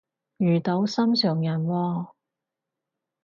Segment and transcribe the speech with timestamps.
[0.37, 2.11] 遇到心上人喎？